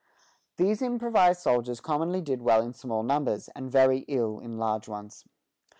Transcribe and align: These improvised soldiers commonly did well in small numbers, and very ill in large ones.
These 0.57 0.81
improvised 0.81 1.41
soldiers 1.41 1.79
commonly 1.79 2.21
did 2.21 2.41
well 2.41 2.63
in 2.63 2.73
small 2.73 3.03
numbers, 3.03 3.49
and 3.55 3.69
very 3.71 3.99
ill 4.07 4.39
in 4.39 4.57
large 4.57 4.87
ones. 4.89 5.23